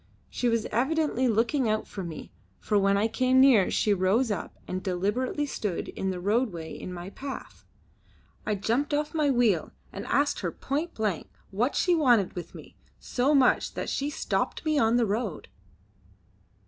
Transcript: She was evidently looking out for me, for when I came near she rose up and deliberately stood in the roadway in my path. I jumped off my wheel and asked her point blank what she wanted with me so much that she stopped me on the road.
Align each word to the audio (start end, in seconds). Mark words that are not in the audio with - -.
She 0.31 0.49
was 0.49 0.65
evidently 0.71 1.27
looking 1.27 1.69
out 1.69 1.85
for 1.85 2.03
me, 2.03 2.31
for 2.59 2.79
when 2.79 2.97
I 2.97 3.07
came 3.07 3.39
near 3.39 3.69
she 3.69 3.93
rose 3.93 4.31
up 4.31 4.55
and 4.67 4.81
deliberately 4.81 5.45
stood 5.45 5.89
in 5.89 6.09
the 6.09 6.19
roadway 6.19 6.73
in 6.73 6.91
my 6.91 7.11
path. 7.11 7.65
I 8.43 8.55
jumped 8.55 8.95
off 8.95 9.13
my 9.13 9.29
wheel 9.29 9.73
and 9.93 10.07
asked 10.07 10.39
her 10.39 10.51
point 10.51 10.95
blank 10.95 11.29
what 11.51 11.75
she 11.75 11.93
wanted 11.93 12.33
with 12.33 12.55
me 12.55 12.75
so 12.99 13.35
much 13.35 13.75
that 13.75 13.89
she 13.89 14.09
stopped 14.09 14.65
me 14.65 14.79
on 14.79 14.97
the 14.97 15.05
road. 15.05 15.49